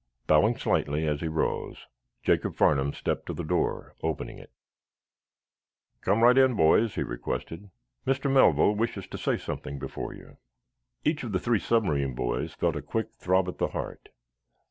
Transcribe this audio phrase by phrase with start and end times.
[0.25, 1.85] Bowing slightly, as he rose,
[2.23, 4.49] Jacob Farnum stepped to the door, opening it.
[6.01, 7.69] "Come right in, boys," he requested.
[8.07, 8.27] "Mr.
[8.31, 10.37] Melville wishes to say something before you."
[11.05, 14.09] Each of the three submarine boys felt a quick throb at the heart.